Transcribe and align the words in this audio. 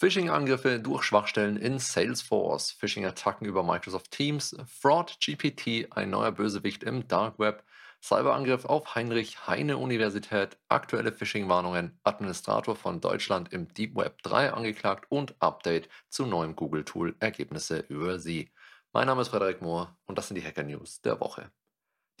Phishing-Angriffe 0.00 0.78
durch 0.78 1.02
Schwachstellen 1.02 1.56
in 1.56 1.80
Salesforce, 1.80 2.70
Phishing-Attacken 2.70 3.48
über 3.48 3.64
Microsoft 3.64 4.12
Teams, 4.12 4.56
Fraud 4.68 5.18
GPT, 5.18 5.88
ein 5.90 6.10
neuer 6.10 6.30
Bösewicht 6.30 6.84
im 6.84 7.08
Dark 7.08 7.40
Web, 7.40 7.64
Cyberangriff 8.00 8.64
auf 8.64 8.94
Heinrich 8.94 9.48
Heine 9.48 9.76
Universität, 9.76 10.56
aktuelle 10.68 11.10
Phishing-Warnungen, 11.10 11.98
Administrator 12.04 12.76
von 12.76 13.00
Deutschland 13.00 13.52
im 13.52 13.74
Deep 13.74 13.96
Web 13.96 14.22
3 14.22 14.52
angeklagt 14.52 15.06
und 15.08 15.34
Update 15.40 15.88
zu 16.08 16.26
neuem 16.26 16.54
Google-Tool, 16.54 17.16
Ergebnisse 17.18 17.80
über 17.88 18.20
sie. 18.20 18.52
Mein 18.92 19.08
Name 19.08 19.22
ist 19.22 19.30
Frederik 19.30 19.62
Mohr 19.62 19.98
und 20.06 20.16
das 20.16 20.28
sind 20.28 20.36
die 20.36 20.44
Hacker 20.44 20.62
News 20.62 21.00
der 21.00 21.18
Woche. 21.18 21.50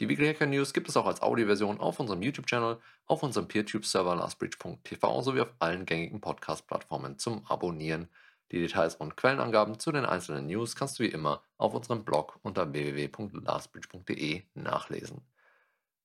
Die 0.00 0.08
Weekly 0.08 0.28
Hacker 0.28 0.46
News 0.46 0.72
gibt 0.72 0.88
es 0.88 0.96
auch 0.96 1.06
als 1.06 1.22
Audioversion 1.22 1.80
auf 1.80 1.98
unserem 1.98 2.22
YouTube-Channel, 2.22 2.78
auf 3.06 3.24
unserem 3.24 3.48
PeerTube-Server 3.48 4.14
lastbridge.tv 4.14 5.22
sowie 5.22 5.40
auf 5.40 5.52
allen 5.58 5.86
gängigen 5.86 6.20
Podcast-Plattformen 6.20 7.18
zum 7.18 7.44
Abonnieren. 7.46 8.08
Die 8.52 8.60
Details 8.60 8.94
und 8.94 9.16
Quellenangaben 9.16 9.80
zu 9.80 9.90
den 9.90 10.04
einzelnen 10.04 10.46
News 10.46 10.76
kannst 10.76 11.00
du 11.00 11.02
wie 11.02 11.08
immer 11.08 11.42
auf 11.56 11.74
unserem 11.74 12.04
Blog 12.04 12.38
unter 12.42 12.72
www.lastbridge.de 12.72 14.44
nachlesen. 14.54 15.22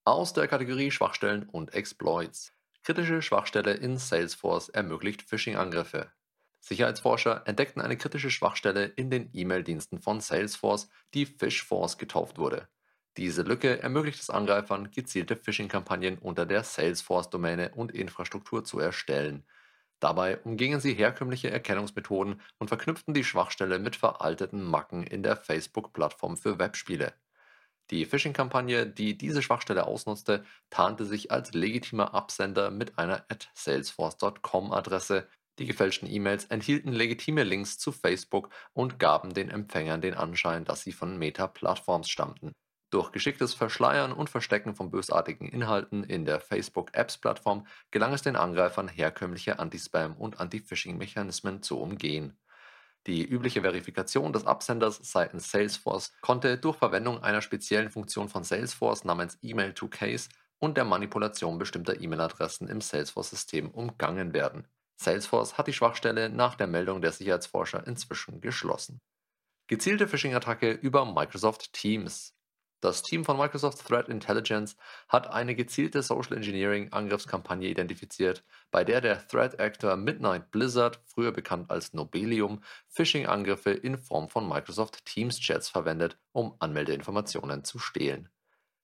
Aus 0.06 0.34
der 0.34 0.48
Kategorie 0.48 0.90
Schwachstellen 0.90 1.48
und 1.48 1.76
Exploits. 1.76 2.52
Kritische 2.82 3.22
Schwachstelle 3.22 3.76
in 3.76 4.00
Salesforce 4.00 4.70
ermöglicht 4.70 5.22
Phishing-Angriffe. 5.22 6.12
Sicherheitsforscher 6.62 7.44
entdeckten 7.46 7.80
eine 7.82 7.96
kritische 7.96 8.32
Schwachstelle 8.32 8.86
in 8.86 9.12
den 9.12 9.30
E-Mail-Diensten 9.34 10.00
von 10.00 10.20
Salesforce, 10.20 10.90
die 11.14 11.28
Phishforce 11.28 12.00
getauft 12.00 12.40
wurde. 12.40 12.68
Diese 13.18 13.44
Lücke 13.44 13.82
ermöglicht 13.82 14.20
es 14.22 14.32
Angreifern, 14.32 14.90
gezielte 14.90 15.36
Phishing-Kampagnen 15.36 16.18
unter 16.18 16.48
der 16.48 16.64
Salesforce-Domäne 16.64 17.74
und 17.76 17.92
Infrastruktur 17.92 18.64
zu 18.64 18.80
erstellen. 18.80 19.46
Dabei 20.00 20.40
umgingen 20.40 20.80
sie 20.80 20.96
herkömmliche 20.96 21.52
Erkennungsmethoden 21.52 22.42
und 22.58 22.68
verknüpften 22.68 23.14
die 23.14 23.24
Schwachstelle 23.24 23.80
mit 23.80 23.96
veralteten 23.96 24.64
Macken 24.64 25.04
in 25.04 25.22
der 25.24 25.38
Facebook-Plattform 25.38 26.38
für 26.38 26.60
Webspiele. 26.60 27.14
Die 27.92 28.06
Phishing-Kampagne, 28.06 28.88
die 28.88 29.18
diese 29.18 29.44
Schwachstelle 29.44 29.86
ausnutzte, 29.86 30.44
tarnte 30.72 31.06
sich 31.06 31.32
als 31.32 31.54
legitimer 31.54 32.14
Absender 32.16 32.72
mit 32.72 32.98
einer 32.98 33.26
at 33.30 33.50
salesforce.com-Adresse. 33.54 35.30
Die 35.60 35.68
gefälschten 35.68 36.10
E-Mails 36.10 36.46
enthielten 36.46 36.92
legitime 36.92 37.44
Links 37.44 37.78
zu 37.78 37.92
Facebook 37.92 38.50
und 38.74 38.98
gaben 38.98 39.34
den 39.36 39.50
Empfängern 39.50 40.02
den 40.02 40.16
Anschein, 40.16 40.66
dass 40.66 40.82
sie 40.82 40.94
von 40.94 41.18
Meta-Plattforms 41.20 42.10
stammten. 42.10 42.54
Durch 42.94 43.12
geschicktes 43.12 43.56
Verschleiern 43.56 44.12
und 44.14 44.30
Verstecken 44.30 44.76
von 44.76 44.92
bösartigen 44.92 45.50
Inhalten 45.50 46.04
in 46.04 46.26
der 46.26 46.40
Facebook-Apps-Plattform 46.40 47.66
gelang 47.90 48.14
es 48.14 48.22
den 48.22 48.36
Angreifern, 48.36 48.88
herkömmliche 48.88 49.58
Anti-Spam- 49.58 50.16
und 50.16 50.40
Anti-Phishing-Mechanismen 50.40 51.64
zu 51.64 51.80
umgehen. 51.80 52.38
Die 53.08 53.26
übliche 53.26 53.62
Verifikation 53.62 54.32
des 54.32 54.46
Absenders 54.46 55.00
seitens 55.02 55.50
Salesforce 55.50 56.14
konnte 56.22 56.60
durch 56.60 56.78
Verwendung 56.78 57.24
einer 57.24 57.42
speziellen 57.42 57.90
Funktion 57.90 58.30
von 58.30 58.44
Salesforce 58.44 59.06
namens 59.06 59.40
Email 59.42 59.74
to 59.74 59.88
Case 59.88 60.30
und 60.60 60.78
der 60.78 60.86
Manipulation 60.86 61.58
bestimmter 61.58 62.00
E-Mail-Adressen 62.00 62.68
im 62.68 62.80
Salesforce-System 62.80 63.72
umgangen 63.72 64.36
werden. 64.36 64.68
Salesforce 64.98 65.58
hat 65.58 65.66
die 65.66 65.74
Schwachstelle 65.74 66.30
nach 66.30 66.54
der 66.54 66.68
Meldung 66.68 67.02
der 67.02 67.12
Sicherheitsforscher 67.12 67.88
inzwischen 67.88 68.40
geschlossen. 68.40 69.02
Gezielte 69.66 70.08
Phishing-Attacke 70.08 70.74
über 70.74 71.12
Microsoft 71.12 71.74
Teams. 71.74 72.33
Das 72.84 73.02
Team 73.02 73.24
von 73.24 73.38
Microsoft 73.38 73.88
Threat 73.88 74.10
Intelligence 74.10 74.76
hat 75.08 75.28
eine 75.28 75.56
gezielte 75.56 76.04
Social 76.04 76.36
Engineering 76.36 76.92
Angriffskampagne 76.92 77.70
identifiziert, 77.70 78.44
bei 78.72 78.84
der 78.84 79.00
der 79.00 79.26
Threat 79.26 79.58
Actor 79.58 79.96
Midnight 79.96 80.52
Blizzard, 80.52 81.00
früher 81.06 81.32
bekannt 81.32 81.72
als 81.72 81.94
Nobelium, 81.94 82.62
Phishing-Angriffe 82.90 83.72
in 83.72 83.98
Form 83.98 84.28
von 84.28 84.50
Microsoft 84.50 85.06
Teams 85.06 85.40
Chats 85.40 85.70
verwendet, 85.70 86.18
um 86.34 86.58
Anmeldeinformationen 86.60 87.64
zu 87.64 87.80
stehlen. 87.80 88.28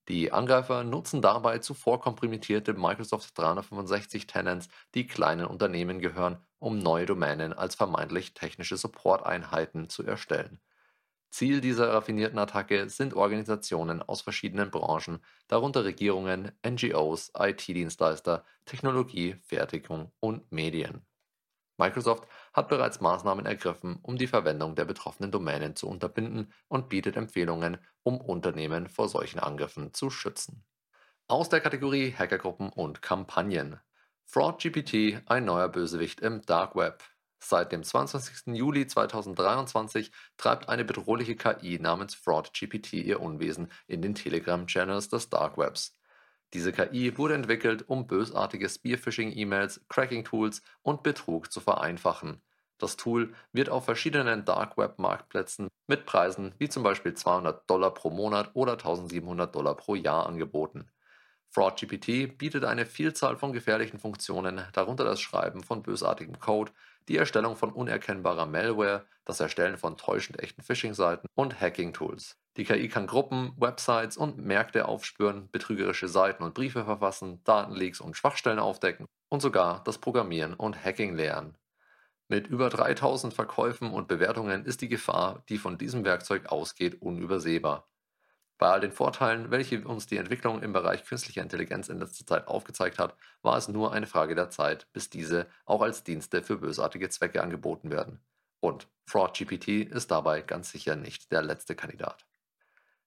Die 0.08 0.32
Angreifer 0.32 0.86
nutzen 0.86 1.22
dabei 1.22 1.58
zuvor 1.60 2.00
komprimierte 2.00 2.74
Microsoft 2.76 3.38
365 3.38 4.28
Tenants, 4.28 4.70
die 4.96 5.08
kleinen 5.08 5.46
Unternehmen 5.46 6.00
gehören, 6.00 6.38
um 6.60 6.78
neue 6.78 7.06
Domänen 7.06 7.52
als 7.52 7.76
vermeintlich 7.76 8.34
technische 8.34 8.78
Support-Einheiten 8.78 9.90
zu 9.90 10.06
erstellen. 10.06 10.62
Ziel 11.30 11.62
dieser 11.62 11.94
raffinierten 11.94 12.40
Attacke 12.40 12.90
sind 12.90 13.14
Organisationen 13.14 14.02
aus 14.02 14.22
verschiedenen 14.22 14.72
Branchen, 14.72 15.20
darunter 15.48 15.86
Regierungen, 15.86 16.52
NGOs, 16.68 17.32
IT-Dienstleister, 17.38 18.46
Technologie, 18.66 19.36
Fertigung 19.42 20.12
und 20.20 20.52
Medien. 20.52 21.06
Microsoft 21.78 22.28
hat 22.54 22.68
bereits 22.68 23.00
Maßnahmen 23.00 23.46
ergriffen, 23.46 24.00
um 24.02 24.18
die 24.18 24.28
Verwendung 24.28 24.76
der 24.76 24.86
betroffenen 24.86 25.32
Domänen 25.32 25.76
zu 25.76 25.88
unterbinden 25.88 26.52
und 26.68 26.90
bietet 26.90 27.16
Empfehlungen, 27.16 27.78
um 28.04 28.20
Unternehmen 28.20 28.90
vor 28.90 29.08
solchen 29.08 29.40
Angriffen 29.40 29.94
zu 29.94 30.10
schützen. 30.10 30.66
Aus 31.28 31.48
der 31.48 31.62
Kategorie 31.62 32.12
Hackergruppen 32.12 32.70
und 32.70 33.02
Kampagnen. 33.02 33.80
FraudGPT, 34.26 35.22
ein 35.28 35.46
neuer 35.46 35.70
Bösewicht 35.70 36.20
im 36.20 36.42
Dark 36.42 36.76
Web. 36.76 37.04
Seit 37.40 37.72
dem 37.72 37.84
22. 37.84 38.54
Juli 38.56 38.86
2023 38.86 40.12
treibt 40.38 40.68
eine 40.70 40.84
bedrohliche 40.84 41.36
KI 41.36 41.80
namens 41.80 42.14
FraudGPT 42.16 42.94
ihr 42.94 43.22
Unwesen 43.22 43.72
in 43.88 44.02
den 44.02 44.14
Telegram-Channels 44.14 45.10
des 45.10 45.30
Dark 45.30 45.58
Webs. 45.58 45.98
Diese 46.54 46.74
KI 46.74 47.18
wurde 47.18 47.36
entwickelt, 47.36 47.88
um 47.88 48.08
bösartige 48.08 48.68
Spearphishing-E-Mails, 48.68 49.86
Cracking-Tools 49.88 50.62
und 50.82 51.04
Betrug 51.04 51.52
zu 51.52 51.60
vereinfachen. 51.62 52.42
Das 52.80 52.98
Tool 52.98 53.34
wird 53.52 53.70
auf 53.70 53.86
verschiedenen 53.86 54.46
Dark 54.46 54.78
Web-Marktplätzen 54.78 55.68
mit 55.88 56.06
Preisen 56.06 56.56
wie 56.58 56.70
zum 56.70 56.84
Beispiel 56.84 57.14
200 57.14 57.70
Dollar 57.70 57.94
pro 57.94 58.10
Monat 58.10 58.52
oder 58.54 58.74
1700 58.74 59.54
Dollar 59.54 59.76
pro 59.76 59.96
Jahr 59.96 60.26
angeboten. 60.26 60.90
FraudGPT 61.52 62.38
bietet 62.38 62.64
eine 62.64 62.86
Vielzahl 62.86 63.38
von 63.38 63.54
gefährlichen 63.54 64.00
Funktionen, 64.00 64.62
darunter 64.74 65.04
das 65.04 65.20
Schreiben 65.20 65.64
von 65.64 65.82
bösartigem 65.82 66.40
Code, 66.40 66.72
die 67.08 67.18
Erstellung 67.18 67.56
von 67.56 67.72
unerkennbarer 67.72 68.46
Malware, 68.46 69.06
das 69.26 69.40
Erstellen 69.40 69.78
von 69.78 69.98
täuschend 69.98 70.40
echten 70.40 70.62
Phishing-Seiten 70.62 71.28
und 71.34 71.60
Hacking-Tools. 71.60 72.38
Die 72.58 72.66
KI 72.66 72.88
kann 72.88 73.08
Gruppen, 73.08 73.54
Websites 73.58 74.16
und 74.16 74.38
Märkte 74.38 74.88
aufspüren, 74.88 75.50
betrügerische 75.52 76.08
Seiten 76.08 76.44
und 76.44 76.54
Briefe 76.54 76.86
verfassen, 76.86 77.44
Datenleaks 77.46 78.00
und 78.00 78.16
Schwachstellen 78.16 78.60
aufdecken 78.60 79.08
und 79.30 79.42
sogar 79.42 79.84
das 79.84 79.98
Programmieren 79.98 80.54
und 80.54 80.84
Hacking 80.84 81.16
lernen. 81.16 81.58
Mit 82.28 82.46
über 82.46 82.70
3000 82.70 83.34
Verkäufen 83.34 83.92
und 83.92 84.08
Bewertungen 84.08 84.66
ist 84.66 84.82
die 84.82 84.88
Gefahr, 84.88 85.44
die 85.50 85.58
von 85.58 85.80
diesem 85.80 86.06
Werkzeug 86.06 86.46
ausgeht, 86.52 87.02
unübersehbar. 87.02 87.88
Bei 88.60 88.68
all 88.68 88.82
den 88.82 88.92
Vorteilen, 88.92 89.52
welche 89.52 89.88
uns 89.88 90.06
die 90.06 90.18
Entwicklung 90.18 90.62
im 90.62 90.74
Bereich 90.74 91.06
künstlicher 91.06 91.42
Intelligenz 91.42 91.88
in 91.88 91.98
letzter 91.98 92.26
Zeit 92.26 92.48
aufgezeigt 92.50 93.00
hat, 93.00 93.16
war 93.42 93.58
es 93.58 93.70
nur 93.70 93.94
eine 93.94 94.06
Frage 94.06 94.36
der 94.36 94.50
Zeit, 94.50 94.86
bis 94.92 95.10
diese 95.10 95.48
auch 95.66 95.82
als 95.82 96.04
Dienste 96.04 96.44
für 96.44 96.58
bösartige 96.58 97.08
Zwecke 97.08 97.42
angeboten 97.42 97.90
werden. 97.90 98.20
Und 98.60 98.90
FraudGPT 99.06 99.70
ist 99.90 100.12
dabei 100.12 100.42
ganz 100.42 100.72
sicher 100.72 100.98
nicht 100.98 101.32
der 101.32 101.42
letzte 101.42 101.74
Kandidat. 101.74 102.28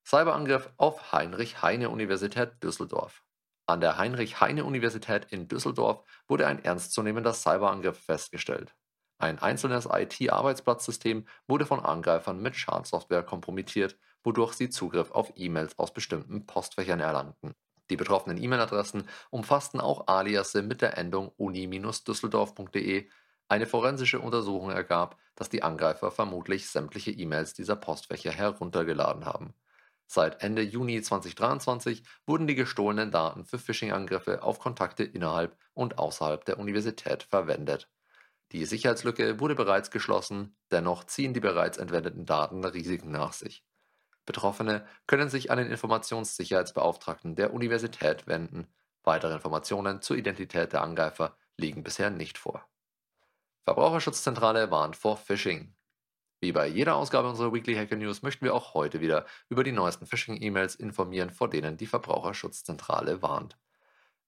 Cyberangriff 0.06 0.70
auf 0.78 1.12
Heinrich-Heine-Universität 1.12 2.62
Düsseldorf. 2.62 3.22
An 3.66 3.82
der 3.82 3.98
Heinrich-Heine-Universität 3.98 5.26
in 5.30 5.48
Düsseldorf 5.48 6.02
wurde 6.28 6.46
ein 6.46 6.64
ernstzunehmender 6.64 7.34
Cyberangriff 7.34 7.98
festgestellt. 7.98 8.74
Ein 9.22 9.38
einzelnes 9.38 9.88
IT-Arbeitsplatzsystem 9.90 11.26
wurde 11.46 11.64
von 11.64 11.80
Angreifern 11.80 12.42
mit 12.42 12.56
Schadsoftware 12.56 13.22
kompromittiert 13.22 13.96
wodurch 14.24 14.54
sie 14.54 14.70
Zugriff 14.70 15.10
auf 15.10 15.32
E-Mails 15.36 15.78
aus 15.78 15.92
bestimmten 15.92 16.46
Postfächern 16.46 17.00
erlangten. 17.00 17.54
Die 17.90 17.96
betroffenen 17.96 18.42
E-Mail-Adressen 18.42 19.08
umfassten 19.30 19.80
auch 19.80 20.06
Aliasse 20.06 20.62
mit 20.62 20.80
der 20.80 20.96
Endung 20.96 21.32
uni-düsseldorf.de. 21.36 23.08
Eine 23.48 23.66
forensische 23.66 24.20
Untersuchung 24.20 24.70
ergab, 24.70 25.18
dass 25.34 25.50
die 25.50 25.62
Angreifer 25.62 26.10
vermutlich 26.10 26.68
sämtliche 26.68 27.10
E-Mails 27.10 27.54
dieser 27.54 27.76
Postfächer 27.76 28.30
heruntergeladen 28.30 29.26
haben. 29.26 29.54
Seit 30.06 30.42
Ende 30.42 30.62
Juni 30.62 31.00
2023 31.02 32.02
wurden 32.26 32.46
die 32.46 32.54
gestohlenen 32.54 33.10
Daten 33.10 33.44
für 33.44 33.58
Phishing-Angriffe 33.58 34.42
auf 34.42 34.58
Kontakte 34.58 35.04
innerhalb 35.04 35.56
und 35.74 35.98
außerhalb 35.98 36.44
der 36.44 36.58
Universität 36.58 37.24
verwendet. 37.24 37.90
Die 38.52 38.66
Sicherheitslücke 38.66 39.40
wurde 39.40 39.54
bereits 39.54 39.90
geschlossen, 39.90 40.54
dennoch 40.70 41.04
ziehen 41.04 41.32
die 41.32 41.40
bereits 41.40 41.78
entwendeten 41.78 42.26
Daten 42.26 42.62
Risiken 42.64 43.10
nach 43.10 43.32
sich. 43.32 43.64
Betroffene 44.26 44.86
können 45.06 45.30
sich 45.30 45.50
an 45.50 45.56
den 45.56 45.70
Informationssicherheitsbeauftragten 45.70 47.34
der 47.34 47.54
Universität 47.54 48.26
wenden. 48.26 48.68
Weitere 49.04 49.32
Informationen 49.32 50.02
zur 50.02 50.16
Identität 50.16 50.74
der 50.74 50.82
Angreifer 50.82 51.36
liegen 51.56 51.82
bisher 51.82 52.10
nicht 52.10 52.36
vor. 52.36 52.68
Verbraucherschutzzentrale 53.64 54.70
warnt 54.70 54.96
vor 54.96 55.16
Phishing. 55.16 55.74
Wie 56.40 56.52
bei 56.52 56.66
jeder 56.66 56.96
Ausgabe 56.96 57.28
unserer 57.30 57.54
Weekly 57.54 57.74
Hacker 57.74 57.96
News 57.96 58.22
möchten 58.22 58.44
wir 58.44 58.54
auch 58.54 58.74
heute 58.74 59.00
wieder 59.00 59.24
über 59.48 59.64
die 59.64 59.72
neuesten 59.72 60.06
Phishing-E-Mails 60.06 60.74
informieren, 60.74 61.30
vor 61.30 61.48
denen 61.48 61.76
die 61.78 61.86
Verbraucherschutzzentrale 61.86 63.22
warnt. 63.22 63.56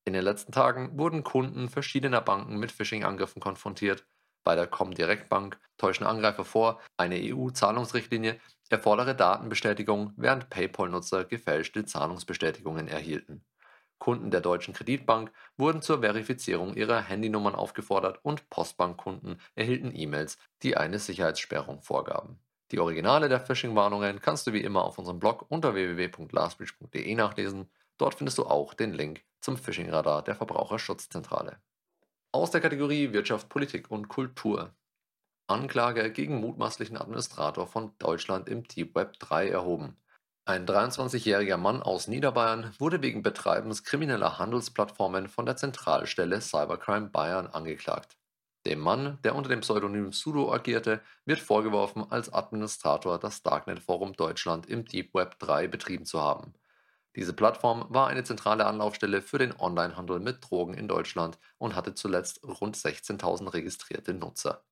In 0.04 0.12
den 0.12 0.22
letzten 0.22 0.52
Tagen 0.52 0.98
wurden 0.98 1.24
Kunden 1.24 1.68
verschiedener 1.68 2.20
Banken 2.20 2.58
mit 2.58 2.70
Phishing-Angriffen 2.72 3.40
konfrontiert. 3.40 4.06
Bei 4.44 4.55
der 4.55 4.67
Comdirect 4.67 5.29
Bank 5.29 5.58
täuschen 5.79 6.06
Angreifer 6.06 6.44
vor, 6.44 6.81
eine 6.99 7.17
EU-Zahlungsrichtlinie 7.17 8.38
erfordere 8.69 9.14
Datenbestätigung, 9.14 10.12
während 10.17 10.50
PayPal-Nutzer 10.50 11.25
gefälschte 11.25 11.85
Zahlungsbestätigungen 11.85 12.88
erhielten. 12.88 13.44
Kunden 13.99 14.31
der 14.31 14.43
Deutschen 14.43 14.75
Kreditbank 14.75 15.32
wurden 15.56 15.81
zur 15.81 16.00
Verifizierung 16.00 16.75
ihrer 16.75 17.00
Handynummern 17.00 17.55
aufgefordert 17.55 18.19
und 18.23 18.50
Postbankkunden 18.50 19.41
erhielten 19.55 19.93
E-Mails, 19.94 20.37
die 20.62 20.76
eine 20.76 20.99
Sicherheitssperrung 20.99 21.81
vorgaben. 21.81 22.38
Die 22.70 22.81
Originale 22.81 23.29
der 23.29 23.41
Phishing-Warnungen 23.41 24.20
kannst 24.20 24.46
du 24.46 24.52
wie 24.52 24.62
immer 24.62 24.85
auf 24.85 24.99
unserem 24.99 25.20
Blog 25.20 25.46
unter 25.49 25.75
www.lastbreach.de 25.75 27.14
nachlesen. 27.14 27.70
Dort 27.96 28.17
findest 28.17 28.38
du 28.38 28.44
auch 28.44 28.75
den 28.75 28.93
Link 28.93 29.23
zum 29.41 29.56
Phishing-Radar 29.56 30.23
der 30.23 30.35
Verbraucherschutzzentrale. 30.35 31.58
Aus 32.34 32.50
der 32.50 32.60
Kategorie 32.60 33.12
Wirtschaft, 33.12 33.48
Politik 33.48 33.92
und 33.92 34.08
Kultur. 34.08 34.75
Anklage 35.46 36.10
gegen 36.10 36.40
mutmaßlichen 36.40 36.96
Administrator 36.96 37.69
von 37.69 37.92
Deutschland 38.00 38.48
im 38.48 38.66
Deep 38.66 38.96
Web 38.96 39.20
3 39.20 39.50
erhoben. 39.50 39.96
Ein 40.44 40.66
23-jähriger 40.66 41.58
Mann 41.58 41.81
aus 41.81 42.08
Niederbayern 42.08 42.75
wurde 42.81 43.00
wegen 43.02 43.22
Betreibens 43.22 43.84
krimineller 43.84 44.40
Handelsplattformen 44.40 45.28
von 45.28 45.46
der 45.46 45.54
Zentralstelle 45.54 46.40
Cybercrime 46.40 47.08
Bayern 47.10 47.46
angeklagt. 47.46 48.16
Dem 48.66 48.81
Mann, 48.81 49.20
der 49.22 49.36
unter 49.36 49.48
dem 49.48 49.60
Pseudonym 49.60 50.10
Sudo 50.10 50.52
agierte, 50.52 51.02
wird 51.25 51.38
vorgeworfen, 51.38 52.04
als 52.10 52.32
Administrator 52.32 53.20
das 53.20 53.44
Darknet 53.44 53.78
Forum 53.78 54.12
Deutschland 54.14 54.66
im 54.66 54.84
Deep 54.86 55.14
Web 55.14 55.38
3 55.38 55.69
betrieben 55.69 56.04
zu 56.04 56.20
haben. 56.20 56.52
Diese 57.16 57.32
Plattform 57.32 57.87
war 57.88 58.08
eine 58.08 58.25
zentrale 58.25 58.66
Anlaufstelle 58.66 59.22
für 59.22 59.38
den 59.38 59.55
Onlinehandel 59.58 60.19
mit 60.19 60.38
Drogen 60.40 60.75
in 60.75 60.88
Deutschland 60.88 61.38
und 61.58 61.76
hatte 61.76 61.94
zuletzt 61.94 62.43
rund 62.44 62.76
16.000 62.76 63.52
registrierte 63.55 64.14
Nutzer. 64.14 64.64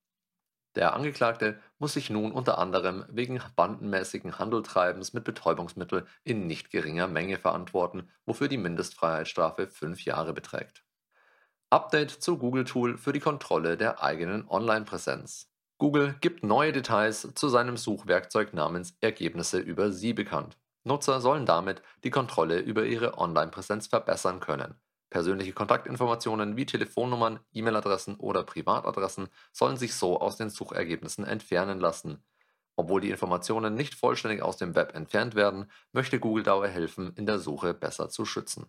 Der 0.74 0.94
Angeklagte 0.94 1.60
muss 1.78 1.92
sich 1.92 2.08
nun 2.08 2.32
unter 2.32 2.58
anderem 2.58 3.04
wegen 3.08 3.40
bandenmäßigen 3.56 4.38
Handeltreibens 4.38 5.12
mit 5.12 5.24
Betäubungsmittel 5.24 6.06
in 6.24 6.46
nicht 6.46 6.70
geringer 6.70 7.06
Menge 7.08 7.38
verantworten, 7.38 8.10
wofür 8.24 8.48
die 8.48 8.56
Mindestfreiheitsstrafe 8.56 9.68
fünf 9.68 10.04
Jahre 10.04 10.32
beträgt. 10.32 10.84
Update 11.68 12.10
zu 12.10 12.38
Google 12.38 12.64
Tool 12.64 12.96
für 12.96 13.12
die 13.12 13.20
Kontrolle 13.20 13.76
der 13.76 14.02
eigenen 14.02 14.48
Online-Präsenz. 14.48 15.50
Google 15.78 16.14
gibt 16.20 16.42
neue 16.42 16.72
Details 16.72 17.28
zu 17.34 17.48
seinem 17.48 17.76
Suchwerkzeug 17.76 18.54
namens 18.54 18.96
Ergebnisse 19.00 19.58
über 19.58 19.90
Sie 19.90 20.12
bekannt. 20.12 20.58
Nutzer 20.84 21.20
sollen 21.20 21.46
damit 21.46 21.82
die 22.04 22.10
Kontrolle 22.10 22.58
über 22.58 22.84
ihre 22.84 23.18
Online-Präsenz 23.18 23.86
verbessern 23.86 24.40
können. 24.40 24.74
Persönliche 25.10 25.52
Kontaktinformationen 25.52 26.56
wie 26.56 26.64
Telefonnummern, 26.66 27.40
E-Mail-Adressen 27.52 28.16
oder 28.16 28.42
Privatadressen 28.42 29.28
sollen 29.52 29.76
sich 29.76 29.94
so 29.94 30.18
aus 30.18 30.36
den 30.36 30.48
Suchergebnissen 30.48 31.26
entfernen 31.26 31.80
lassen. 31.80 32.24
Obwohl 32.76 33.02
die 33.02 33.10
Informationen 33.10 33.74
nicht 33.74 33.94
vollständig 33.94 34.42
aus 34.42 34.56
dem 34.56 34.74
Web 34.74 34.94
entfernt 34.94 35.34
werden, 35.34 35.70
möchte 35.92 36.18
Google 36.18 36.42
dabei 36.42 36.68
helfen, 36.68 37.12
in 37.16 37.26
der 37.26 37.38
Suche 37.38 37.74
besser 37.74 38.08
zu 38.08 38.24
schützen. 38.24 38.66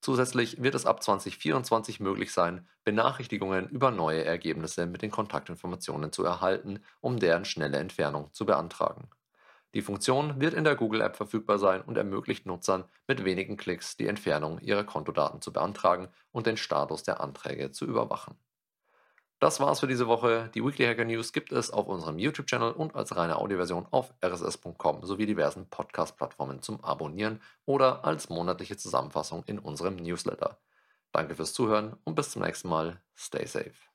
Zusätzlich 0.00 0.62
wird 0.62 0.74
es 0.74 0.86
ab 0.86 1.02
2024 1.02 2.00
möglich 2.00 2.32
sein, 2.32 2.66
Benachrichtigungen 2.84 3.68
über 3.68 3.90
neue 3.90 4.24
Ergebnisse 4.24 4.86
mit 4.86 5.02
den 5.02 5.10
Kontaktinformationen 5.10 6.12
zu 6.12 6.24
erhalten, 6.24 6.80
um 7.00 7.18
deren 7.18 7.44
schnelle 7.44 7.78
Entfernung 7.78 8.32
zu 8.32 8.46
beantragen. 8.46 9.10
Die 9.74 9.82
Funktion 9.82 10.40
wird 10.40 10.54
in 10.54 10.64
der 10.64 10.74
Google 10.74 11.00
App 11.00 11.16
verfügbar 11.16 11.58
sein 11.58 11.82
und 11.82 11.96
ermöglicht 11.96 12.44
Nutzern 12.44 12.84
mit 13.06 13.24
wenigen 13.24 13.56
Klicks 13.56 13.96
die 13.96 14.08
Entfernung 14.08 14.58
ihrer 14.60 14.84
Kontodaten 14.84 15.40
zu 15.40 15.52
beantragen 15.52 16.08
und 16.32 16.46
den 16.46 16.56
Status 16.56 17.04
der 17.04 17.20
Anträge 17.20 17.70
zu 17.70 17.84
überwachen. 17.84 18.36
Das 19.40 19.58
war's 19.58 19.80
für 19.80 19.86
diese 19.86 20.06
Woche. 20.06 20.50
Die 20.54 20.62
Weekly 20.62 20.84
Hacker 20.84 21.06
News 21.06 21.32
gibt 21.32 21.50
es 21.50 21.70
auf 21.70 21.86
unserem 21.86 22.18
YouTube-Channel 22.18 22.72
und 22.72 22.94
als 22.94 23.16
reine 23.16 23.38
Audioversion 23.38 23.86
auf 23.90 24.12
rss.com 24.22 25.02
sowie 25.02 25.24
diversen 25.24 25.66
Podcast-Plattformen 25.70 26.60
zum 26.60 26.84
Abonnieren 26.84 27.40
oder 27.64 28.04
als 28.04 28.28
monatliche 28.28 28.76
Zusammenfassung 28.76 29.42
in 29.46 29.58
unserem 29.58 29.96
Newsletter. 29.96 30.58
Danke 31.12 31.36
fürs 31.36 31.54
Zuhören 31.54 31.96
und 32.04 32.16
bis 32.16 32.30
zum 32.30 32.42
nächsten 32.42 32.68
Mal. 32.68 33.00
Stay 33.16 33.46
safe. 33.46 33.89